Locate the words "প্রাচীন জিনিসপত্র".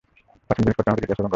0.47-0.89